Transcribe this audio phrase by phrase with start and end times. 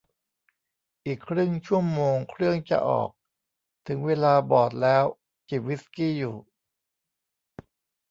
[1.05, 3.09] อีกครึ่งชั่วโมงเครื่องจะออก
[3.87, 5.03] ถึงเวลาบอร์ดแล้ว
[5.49, 6.35] จิบวิสกี้อยู่